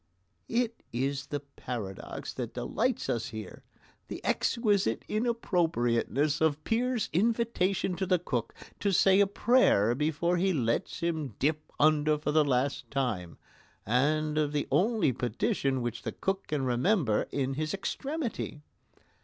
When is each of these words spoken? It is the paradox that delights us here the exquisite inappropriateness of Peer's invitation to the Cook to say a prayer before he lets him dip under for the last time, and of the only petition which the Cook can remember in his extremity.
It 0.49 0.81
is 0.91 1.27
the 1.27 1.41
paradox 1.41 2.33
that 2.33 2.55
delights 2.55 3.07
us 3.07 3.27
here 3.27 3.63
the 4.07 4.19
exquisite 4.25 5.05
inappropriateness 5.07 6.41
of 6.41 6.63
Peer's 6.63 7.07
invitation 7.13 7.95
to 7.97 8.07
the 8.07 8.17
Cook 8.17 8.55
to 8.79 8.91
say 8.91 9.19
a 9.19 9.27
prayer 9.27 9.93
before 9.93 10.37
he 10.37 10.53
lets 10.53 11.01
him 11.01 11.35
dip 11.37 11.71
under 11.79 12.17
for 12.17 12.31
the 12.31 12.43
last 12.43 12.89
time, 12.89 13.37
and 13.85 14.39
of 14.39 14.53
the 14.53 14.67
only 14.71 15.11
petition 15.13 15.83
which 15.83 16.01
the 16.01 16.13
Cook 16.13 16.47
can 16.47 16.65
remember 16.65 17.27
in 17.31 17.53
his 17.53 17.71
extremity. 17.71 18.63